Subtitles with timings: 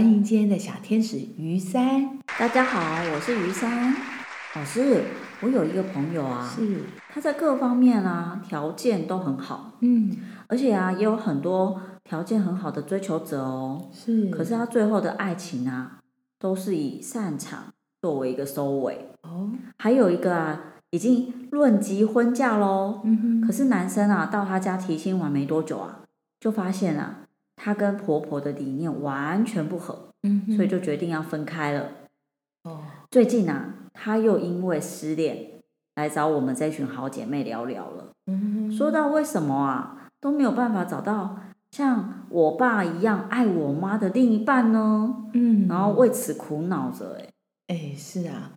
[0.00, 2.18] 欢迎今天的小天使于三。
[2.38, 2.80] 大家好，
[3.12, 3.94] 我是于三
[4.54, 5.02] 老师。
[5.42, 13.90] 我有一个朋友啊，是他在各方面啊条件都很好，嗯，而且啊也有很多条件很好的追求者哦。
[13.92, 15.98] 是，可是他最后的爱情啊，
[16.38, 17.64] 都是以擅长
[18.00, 19.10] 作为一个收尾。
[19.20, 23.02] 哦，还有一个啊，已经论及婚嫁喽。
[23.04, 26.00] 嗯哼，可是男生啊，到他家提亲完没多久啊，
[26.40, 27.18] 就发现啊，
[27.62, 31.90] 他跟婆婆的理念完全不合，嗯，所以就决定要分开了。
[32.62, 32.80] 哦，
[33.10, 35.60] 最近啊，她又因为失恋
[35.96, 38.12] 来找我们这群好姐妹聊聊了。
[38.28, 41.38] 嗯哼，说到为什么啊都没有办法找到
[41.70, 45.28] 像我爸一样爱我妈的另一半呢？
[45.34, 47.18] 嗯，然后为此苦恼着。
[47.18, 47.28] 哎，
[47.66, 48.52] 哎，是啊，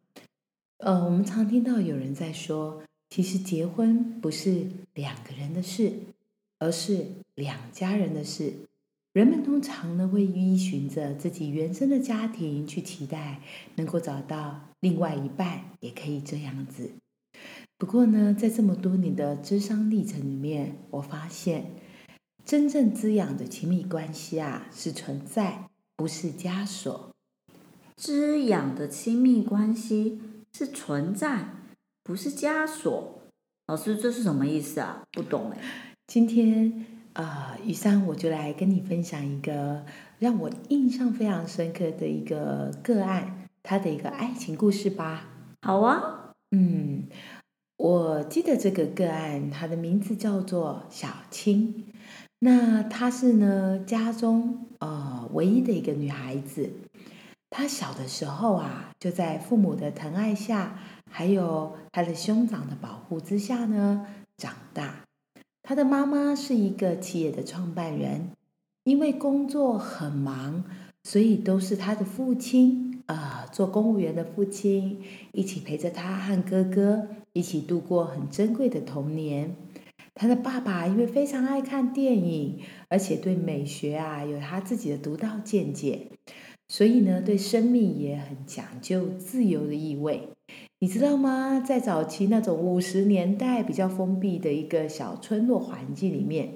[0.77, 5.91] 呃，我们常听到有人在说，其实结婚不是两个人的事，
[6.59, 8.53] 而是两家人的事。
[9.13, 13.39] 人们通常呢会依循着自己原生的家庭去期待
[13.75, 16.89] 能够找到另外一半，也可以这样子。
[17.77, 21.73] 不过呢，在这么多年的智商历程里面，我发现
[22.43, 27.11] 真正滋养的亲密关系啊是存在，不是枷锁。
[27.95, 30.19] 滋养的亲密关系
[30.57, 31.49] 是存在，
[32.03, 33.21] 不是枷锁。
[33.67, 35.03] 老师，这是什么意思啊？
[35.11, 35.59] 不懂哎。
[36.07, 39.85] 今天啊，雨山我就来跟你分享一个
[40.17, 45.25] 让我印象非常深刻的一个个案，他的一个爱情故事吧。
[45.61, 47.03] 好啊，嗯，
[47.77, 51.85] 我记得这个个案，她的名字叫做小青。
[52.39, 56.71] 那她是呢家中呃唯一的一个女孩子。
[57.51, 60.79] 她小的时候啊，就在父母的疼爱下，
[61.11, 65.02] 还有她的兄长的保护之下呢长大。
[65.65, 68.31] 他的妈妈是一个企业的创办人，
[68.83, 70.65] 因为工作很忙，
[71.03, 75.01] 所以都是他的父亲啊、呃，做公务员的父亲
[75.31, 79.55] 一起陪着他和哥哥一起度过很珍贵的童年。
[80.13, 82.59] 他的爸爸因为非常爱看电影，
[82.89, 86.09] 而且对美学啊有他自己的独到见解，
[86.67, 90.27] 所以呢对生命也很讲究自由的意味。
[90.83, 91.61] 你知道吗？
[91.61, 96.55] 在早期那种五十年代比较封闭的一个小村落环境里面，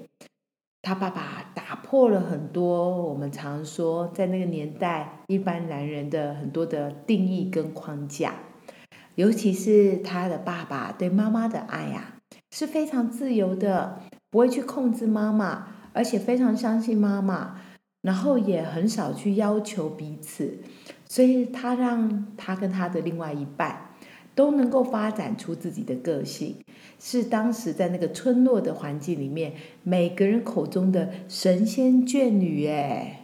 [0.82, 8.34] 他爸爸打破了很多我们常说在那个年代一般男人的很多的定义跟框架。
[9.14, 17.58] 尤其是他的爸爸对妈妈的爱呀、啊，是非常自由的，不会去控制妈妈，而且非常相信妈妈，
[18.02, 20.58] 然后也很少去要求彼此，
[21.06, 23.86] 所以他让他跟他的另外一半。
[24.38, 26.54] 都能够发展出自己的个性，
[27.00, 33.16] 是当时在那个村落的环境里面，每个人口中的神仙眷侣耶！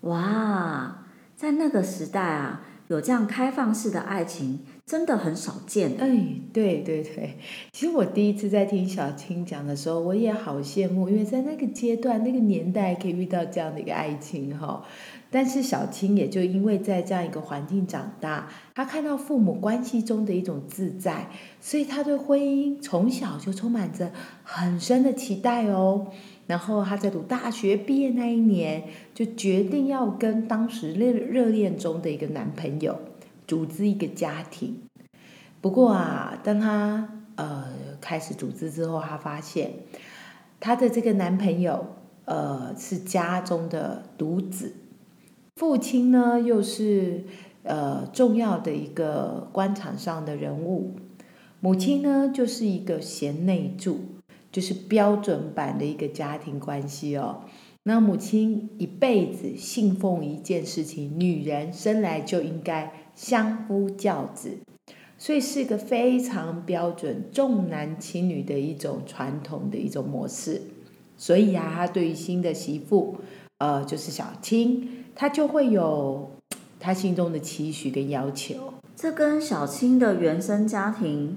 [0.00, 5.92] 哇，在那个时代啊，有这样开放式的爱情，真的很少见。
[6.00, 6.08] 哎，
[6.52, 7.36] 对对对，
[7.70, 14.82] 其实我第一次在听小青讲的时候，我也好羡慕，因为在那个阶段、那个年代可以遇到这样的一个爱情哈。
[15.32, 24.12] 但是小青也就因为在这样一个环境长大，她看到父母关系中的一种自在，所以她对婚姻从小就充满着
[24.44, 26.08] 很深的期待哦。
[26.46, 28.84] 然后她在读大学毕业那一年，
[29.14, 32.98] 就决定要跟当时热热恋中的一个男朋友
[33.46, 34.82] 组织一个家庭。
[35.62, 37.68] 不过啊，当她呃
[38.02, 39.70] 开始组织之后，她发现
[40.60, 41.86] 她的这个男朋友
[42.26, 44.74] 呃是家中的独子。
[45.62, 47.22] 父亲呢，又是
[47.62, 50.90] 呃重要的一个官场上的人物，
[51.60, 54.00] 母亲呢就是一个贤内助，
[54.50, 57.42] 就是标准版的一个家庭关系哦。
[57.84, 64.58] 那母亲一辈子信奉一件事情：女人生来就应该相夫教子，
[65.16, 70.60] 所以是一个非常标准重男轻女的一种传统的一种模式。
[71.16, 73.18] 所以啊，他对于新的媳妇，
[73.58, 76.32] 呃，就是小青，他就会有
[76.78, 78.74] 他心中的期许跟要求。
[78.94, 81.36] 这跟小青的原生家庭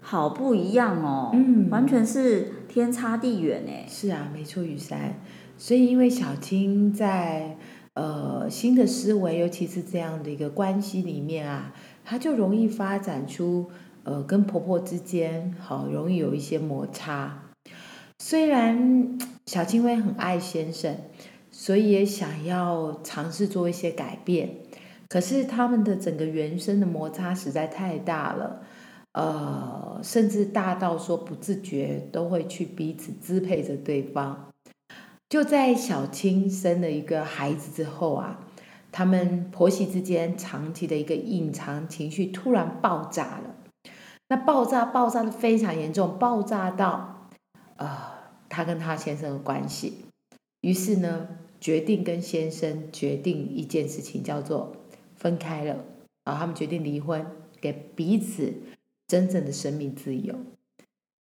[0.00, 3.86] 好不一样哦，嗯完全是天差地远哎。
[3.88, 5.14] 是啊，没错，雨珊。
[5.56, 7.56] 所以，因为小青在
[7.94, 11.74] 呃新的思维，尤其是这样的一个关系里面啊，
[12.04, 13.70] 她就容易发展出
[14.04, 17.42] 呃跟婆婆之间好容易有一些摩擦。
[18.18, 20.96] 虽然小青会很爱先生，
[21.60, 24.48] 所以也想要尝试做一些改变，
[25.08, 28.62] 可是他们的整个原生的摩擦实在太大了。
[29.12, 34.50] 呃，甚至大到说不自觉都会去彼此支配着对方。
[35.28, 38.38] 就在小青生了一个孩子之后啊，
[38.92, 43.56] 他们婆媳之间长期的一个隐藏情绪突然爆炸了。
[44.28, 47.28] 那爆炸爆炸的非常严重，爆炸到
[47.78, 47.88] 呃，
[48.48, 50.04] 他跟她先生的关系。
[50.60, 51.28] 于是呢，
[51.60, 54.76] 决定跟先生决定一件事情，叫做
[55.16, 55.84] 分开了。
[56.24, 57.26] 啊，他们决定离婚，
[57.60, 58.52] 给彼此
[59.06, 60.34] 真正的生命自由。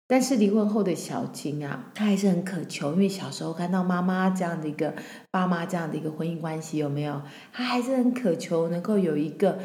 [0.07, 4.93] 但是离婚后的小青啊，她还是很渴求，因为小时候看到妈妈这样的一个
[5.31, 7.23] 爸妈这样的一个婚姻关系，有没有？
[7.51, 9.59] 她还是很渴求能够有一个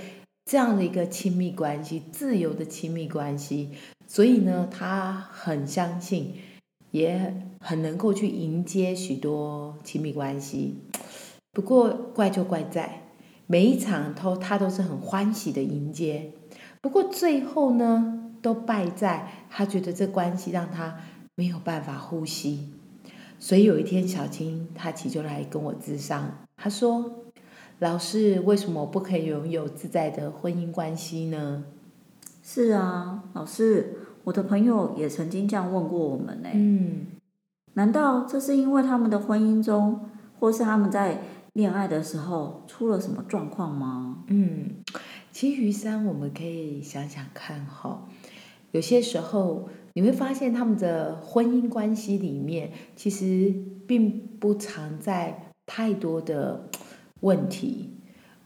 [0.47, 3.71] 这样的一个亲密关系，自由的亲密关系。
[4.07, 6.35] 所以呢，她很相信，
[6.91, 10.79] 也很能够去迎接许多亲密关系。
[11.53, 13.09] 不过怪就怪在
[13.47, 16.33] 每一场都他都是很欢喜的迎接，
[16.81, 18.17] 不过最后呢？
[18.43, 20.97] 都败在他觉得这关系让他
[21.35, 22.71] 没有办法呼吸，
[23.39, 27.27] 所以有一天小青他其实就来跟我咨商，他说
[27.81, 31.67] ：“老师，为什么我不可以拥有自在的婚姻关系呢？”
[32.43, 34.00] 是啊，老师，
[34.31, 36.49] 我的朋友也曾经这样问过我们呢。
[36.55, 37.07] 嗯，
[37.75, 41.21] 难道这是因为他们的婚姻中，或是他们在
[41.55, 44.23] 恋爱的时候出了什么状况吗？
[44.29, 44.85] 嗯，
[45.33, 48.07] 其实于山我们可以想想看哈。
[48.71, 53.53] 有些时候你会发现，他们的婚姻关系里面其实
[53.89, 56.69] 并不常在太多的
[57.19, 57.97] 问题，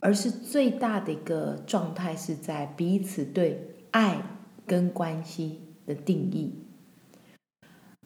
[0.01, 4.23] 而是最大的一个状态是在彼此对爱
[4.67, 6.53] 跟关系的定义。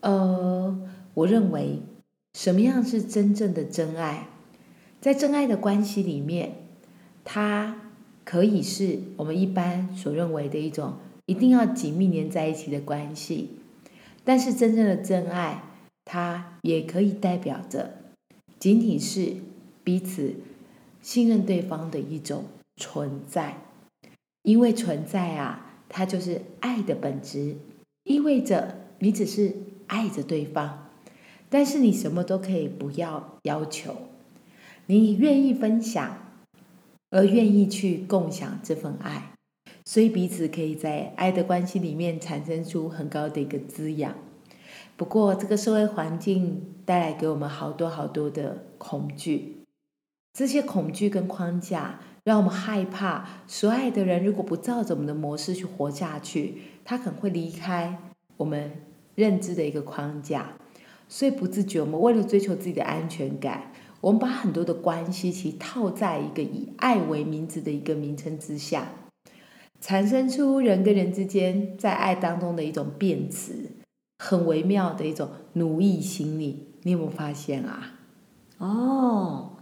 [0.00, 1.80] 呃，我认为
[2.34, 4.28] 什么样是真正的真爱？
[5.00, 6.56] 在真爱的关系里面，
[7.24, 7.76] 它
[8.24, 10.94] 可以是我们一般所认为的一种。
[11.26, 13.50] 一定要紧密连在一起的关系，
[14.24, 15.62] 但是真正的真爱，
[16.06, 17.96] 它也可以代表着
[18.58, 19.34] 仅仅是
[19.84, 20.36] 彼此
[21.02, 22.44] 信任对方的一种
[22.76, 23.58] 存在。
[24.40, 27.56] 因为存在啊，它就是爱的本质，
[28.04, 29.54] 意味着你只是
[29.86, 30.90] 爱着对方，
[31.48, 33.96] 但是你什么都可以不要要求，
[34.86, 36.18] 你愿意分享，
[37.10, 39.32] 而愿意去共享这份爱。
[39.84, 44.14] 所以彼此可以在爱的关系里面产生出很高的一个滋养。
[44.98, 49.64] 不过，这个社会环境带来给我们好多好多的恐惧，
[50.34, 57.96] 这些恐惧跟框架让我们害怕，所爱的人如果不照着我们的模式去活下去，他可能会离开
[58.36, 58.70] 我们
[59.14, 60.52] 认知的一个框架。
[61.08, 68.88] 所以不自觉，我们为了追求自己的安全感，我们把很多的关系其实套在一个以爱为名字的一个名称之下。
[69.80, 73.70] 产生出人跟人之间在爱当中的一种辩词，
[74.18, 76.74] 很微妙的一种奴役心理。
[76.82, 77.94] 你有没有发现啊？
[78.58, 79.52] 哦，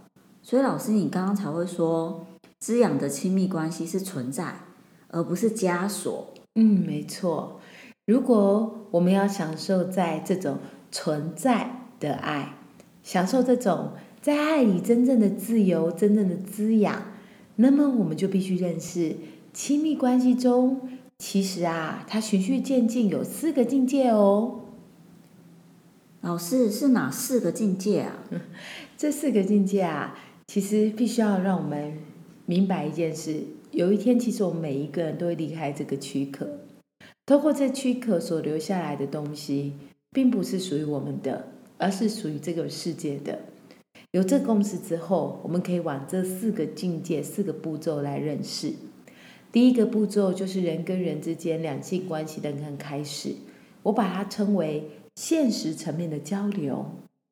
[0.41, 2.26] 所以老师，你刚刚才会说，
[2.59, 4.61] 滋养的亲密关系是存在，
[5.09, 6.33] 而不是枷锁。
[6.55, 7.59] 嗯，没错。
[8.05, 10.59] 如果我们要享受在这种
[10.91, 12.53] 存在的爱，
[13.03, 17.03] 享受这种在爱里真正的自由、真正的滋养，
[17.57, 19.15] 那么我们就必须认识。
[19.53, 24.61] 亲密关系中，其实啊，它循序渐进，有四个境界哦。
[26.21, 28.23] 老师是哪四个境界啊？
[28.97, 31.97] 这四个境界啊，其实必须要让我们
[32.47, 36.47] 明白一件事：有一天，其实我们每一个人都会离开这个躯壳，
[37.25, 39.73] 透过这躯壳所留下来的东西，
[40.11, 43.39] 并不是属于我们的，而是属于这个世界的。
[44.11, 48.71] 有这共识之后，我们可以往这四个境界、四个步骤来认识。
[49.51, 53.35] 第一个步骤就是人跟人之间两性关系的刚开始，
[53.83, 56.85] 我把它称为现实层面的交流。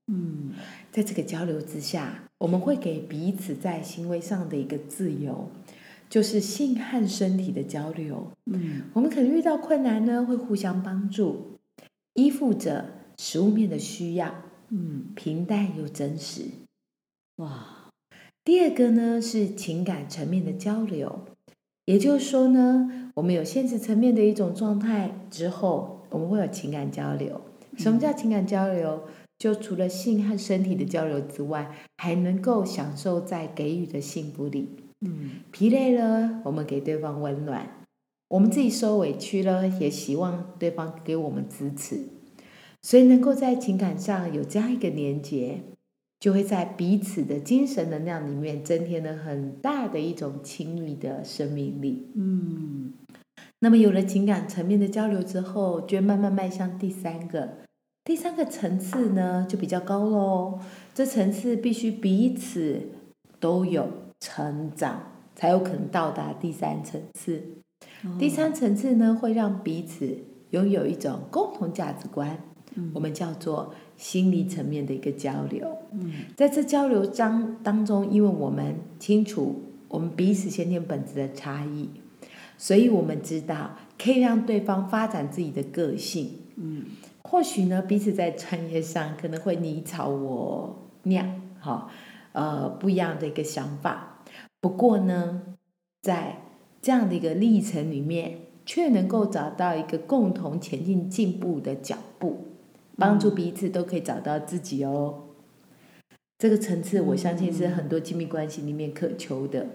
[0.07, 0.51] 嗯
[0.91, 5.49] 在这个交流之下，我们会给彼此在行为上的一个自由，
[6.09, 8.31] 就是性和身体的交流。
[8.45, 11.57] 嗯我们可能遇到困难呢，会互相帮助，
[12.13, 12.85] 依附着
[13.17, 14.35] 食物面的需要，
[14.69, 16.43] 嗯，平淡又真实。
[17.37, 17.89] 哇，
[18.43, 21.25] 第二个呢是情感层面的交流，
[21.85, 27.41] 也就是说呢，我们有现实层面的一种状态之后，我们会有情感交流。
[27.77, 29.03] 什么叫情感交流？
[29.45, 34.69] 就除了性和身体的交流之外，还能够享受在给予的幸福里。
[35.01, 37.61] 嗯疲累了，我们给对方温暖；
[38.27, 42.05] 我们自己受委屈了，也希望对方给我们支持。
[42.81, 45.61] 所以，能够在情感上有这样一个连结，
[46.19, 52.07] 就会在彼此的精神能量里面增添了很大的一种亲密的生命力。
[52.15, 52.93] 嗯
[53.59, 57.64] 那么，有了情感层面的交流之后，就慢慢迈向第三个。
[58.05, 60.59] 第三个层次呢，就比较高喽。
[60.93, 62.79] 这层次必须彼此
[63.39, 65.01] 都有成长，
[65.35, 67.41] 才有可能到达第三层次。
[68.03, 70.19] 哦第三层次呢，会让彼此
[70.51, 72.37] 拥有一种共同价值观，
[72.75, 75.67] 嗯我们叫做心理层面的一个交流。
[75.91, 81.89] 嗯在这交流当当中，因为我们清楚我们彼此先天本质的差异，
[82.55, 86.29] 所以我们知道可以让对方发展自己的个性。
[86.57, 86.83] 嗯
[87.27, 91.89] 或许呢，彼此在专业上可能会你吵我酿，哈，
[92.33, 94.21] 呃，不一样的一个想法。
[94.61, 95.41] 不过呢，
[96.03, 96.37] 在
[96.83, 102.45] 这样的一个历程里面，却能够找到一个共同前进进步的脚步，
[102.95, 105.23] 帮助彼此都可以找到自己哦。
[106.37, 109.65] 这个层次，我相信是很多亲密关系里面渴求的。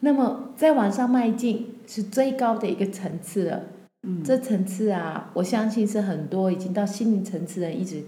[0.00, 3.64] 那么，再往上迈进，是最高的一个层次了。
[4.02, 8.04] 嗯，这层次啊，我相信是很多已经到心灵层次的人一直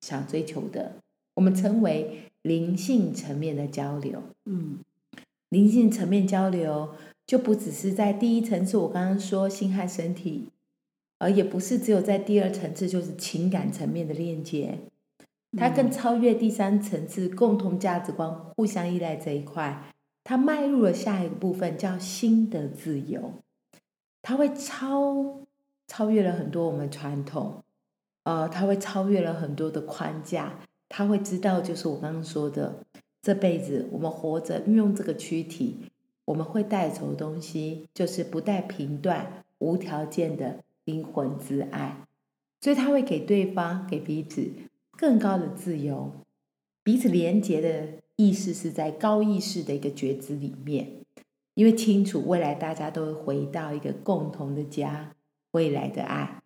[0.00, 0.92] 想追求的。
[1.34, 4.22] 我们称为灵性层面的交流。
[4.44, 4.78] 嗯
[5.48, 6.90] 灵性层面交流
[7.26, 10.48] 就不只是在第一层次，我刚刚说心和身体，
[11.18, 14.78] 而也不是只有在第二层次，就是情感层面的链接。
[15.56, 19.84] 它更超越第三层次共同价值观、互相依赖这一块，
[20.24, 23.34] 它迈入了下一个部分，叫心的自由。
[24.22, 25.40] 它会超
[25.88, 27.62] 超越了很多我们传统，
[28.22, 32.84] 呃，它会超越了很多的框架，它会知道，就是我刚刚说的，
[33.20, 35.76] 这辈子我们活着运用这个躯体，
[36.24, 42.06] 我们会带走的东西，就是不带评断、无条件的灵魂之爱，
[42.60, 44.48] 所以他会给对方、给彼此
[44.96, 46.12] 更高的自由，
[46.84, 51.01] 彼此连结的意识是在高意识的一个觉知里面。
[51.54, 55.14] 因为清楚未来大家都会回到一个共同的家，
[55.52, 56.42] 未来的爱。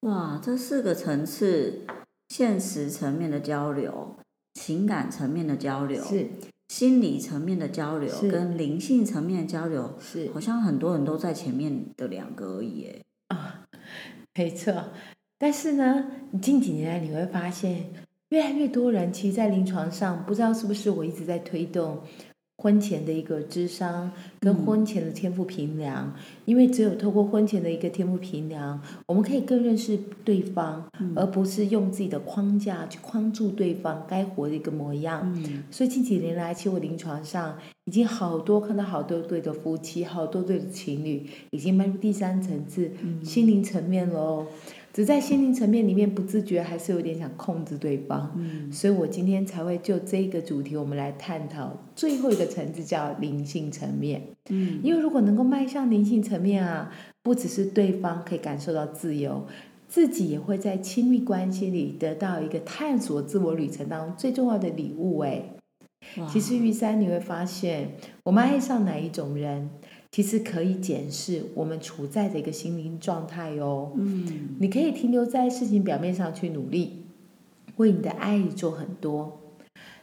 [0.00, 1.86] 哇，这四个层次：
[2.28, 4.16] 现实层面的交流、
[4.54, 6.28] 情感层面的交流、是
[6.68, 13.02] 心理层面的交流跟灵性层面的交流，是好像很多人都在前面的两个而已耶。
[13.28, 13.66] 啊，
[14.34, 14.90] 没错。
[15.38, 17.92] 但是呢，你近几年来你会发现，
[18.30, 22.02] 越来越多人其实，在临床上，不知道是不是我一直在推动
[22.56, 24.64] 婚前的一个智商跟嗯。
[24.64, 31.12] 婚前的天赋平量，因为只有透过婚前的一个天赋平量，我们可以更认识对方，嗯。
[31.16, 35.20] 而不是用自己的框架去框住对方该活的一个模样。
[35.36, 35.64] 嗯。
[35.70, 43.24] 所以近几年来，其实我临床上已经好多看到好多对的夫妻，好多对的情侣，已经迈入第三层次、嗯。
[43.24, 44.46] 心灵层面喽。
[44.94, 48.32] 只在心灵层面里面，不自觉还是有点想控制对方。
[48.36, 54.22] 嗯所以我今天才会就这个主题，我们来探讨最后一个层次，叫灵性层面。
[54.50, 56.92] 嗯因为如果能够迈向灵性层面啊，
[57.24, 59.44] 不只是对方可以感受到自由，
[59.88, 65.18] 自己也会在亲密关系里得到一个探索自我旅程当中最重要的礼物。
[65.18, 65.42] 哎，
[66.28, 69.70] 其实玉山你会发现，我们爱上哪一种人，
[70.14, 73.90] 其实可以检视我们处在的一个心灵状态哦。
[73.96, 77.02] 嗯你可以停留在事情表面上去努力，
[77.78, 79.40] 为你的爱做很多，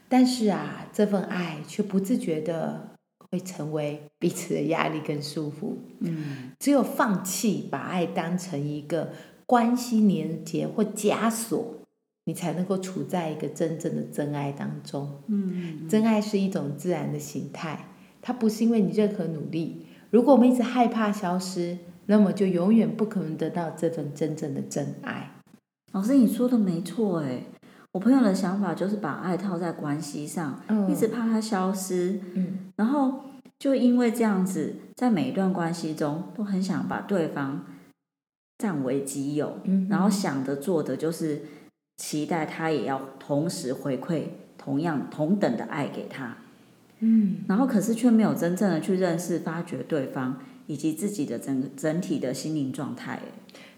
[0.09, 2.89] 但是啊，这份爱却不自觉的
[3.29, 5.75] 会成为彼此的压力跟束缚。
[6.01, 9.13] 嗯只有放弃把爱当成一个
[9.45, 11.75] 关系连接或枷锁，
[12.25, 15.21] 你才能够处在一个真正的真爱当中。
[15.27, 17.87] 嗯真爱是一种自然的形态，
[18.21, 19.85] 它不是因为你任何努力。
[20.11, 25.31] 如果我们一直害怕消失，那么就永远不可能得到这份真正的真爱。
[25.93, 27.43] 老师，你说的没错哎。
[27.93, 33.19] 我朋友的想法就是把爱套在关系上，嗯一直怕它消失，嗯然后
[33.59, 37.65] 就因为这样子，在每一段关系中都很想把对方
[38.57, 41.41] 占为己有，嗯，然后想的做的就是
[41.97, 44.23] 期待他也要同时回馈
[44.57, 46.37] 同样同等的爱给他。
[47.01, 53.19] 嗯，然后可是却没有真正的去认识、发掘对方以及自己的整个整体的心灵状态。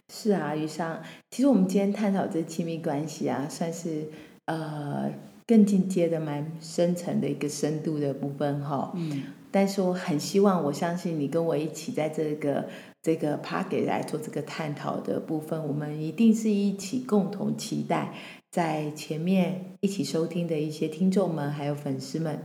[0.10, 1.01] 是啊，余商，
[1.32, 4.06] 其实我们今天探讨这亲密关系啊，算是
[4.46, 5.10] 呃
[5.48, 8.92] 更进阶的、蛮深层的一个深度的部分哈。
[8.96, 12.68] 嗯，但是我很希望，我相信你跟我一起在这个
[13.01, 18.13] 这个 p a r k 来做这个探讨的部分，我们一定是一起共同期待，
[18.51, 22.39] 在前面一起收听的一些听众们还有粉丝们，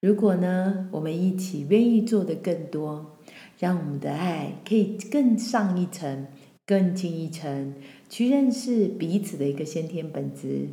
[0.00, 3.18] 如果呢，我们一起愿意做的更多，
[3.58, 6.26] 让我们的爱可以更上一层。
[6.66, 7.72] 更进一层，
[8.10, 10.68] 去认识彼此的一个先天本质，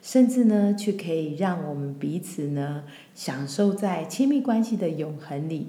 [0.00, 5.66] 甚至呢，去可以让我们彼此呢，享受在亲密关系的永恒里。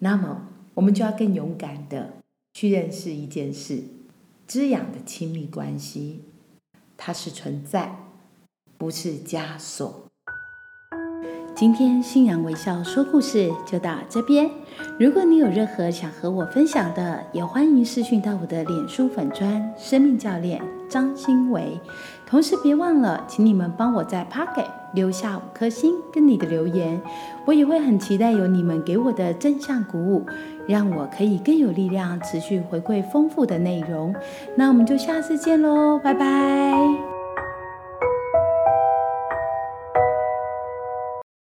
[0.00, 2.16] 那么，我们就要更勇敢的
[2.52, 3.84] 去认识一件事：
[4.46, 6.20] 滋养的亲密关系，
[6.98, 7.96] 它是存在，
[8.76, 10.04] 不是枷锁。
[11.54, 14.50] 今天欣然微笑说故事就到这边。
[14.98, 21.80] 如果你有任何想和我分享的，也欢迎私讯到我的脸书粉砖生命教练张新维。
[22.26, 27.00] 同时别忘了，请你们帮我在 Pocket 留下五颗星跟你的留言，
[27.46, 30.26] 我也会很期待有你们给我的正向鼓舞，
[30.66, 34.12] 让我可以更有力量持续回馈丰富的内容。
[34.56, 37.13] 那我们就下次见喽，拜拜。